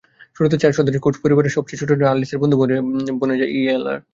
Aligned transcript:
শুরুতে 0.35 0.57
চার 0.61 0.75
সদস্যের 0.77 1.03
কোটস 1.03 1.19
পরিবারের 1.23 1.55
সবচেয়ে 1.57 1.79
ছোটজন 1.81 2.09
আর্লিসের 2.11 2.41
বন্ধু 2.41 2.55
বনে 3.21 3.39
যায় 3.39 3.51
ইয়েলার। 3.55 3.97